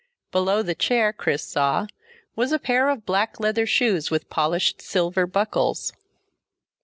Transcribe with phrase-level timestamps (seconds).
[0.31, 1.85] Below the chair, Chris saw,
[2.35, 5.93] was a pair of black leather shoes with polished silver buckles.